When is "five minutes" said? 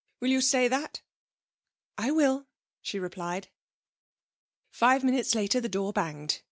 4.71-5.35